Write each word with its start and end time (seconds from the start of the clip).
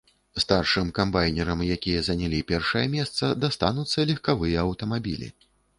Старшым 0.43 0.87
камбайнерам, 0.99 1.59
якія 1.77 1.99
занялі 2.09 2.39
першае 2.55 2.85
месца, 2.97 3.33
дастануцца 3.47 3.99
легкавыя 4.13 4.57
аўтамабілі. 4.69 5.27